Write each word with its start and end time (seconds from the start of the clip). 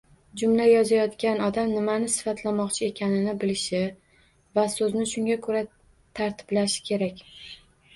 Jumla 0.41 0.63
yozayotgan 0.69 1.43
odam 1.47 1.69
nimani 1.75 2.09
sifatlamoqchi 2.15 2.87
ekanini 2.89 3.37
bilishi 3.45 3.85
va 4.59 4.67
soʻzni 4.81 5.09
shunga 5.15 5.41
koʻra 5.49 5.67
tartiblashi 6.23 6.89
kerak 6.93 7.29